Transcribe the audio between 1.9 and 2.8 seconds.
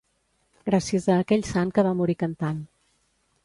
va morir cantant.